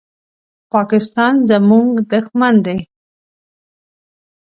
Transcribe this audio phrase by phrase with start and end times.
[0.73, 2.77] پاکستان زمونږ دوښمن دی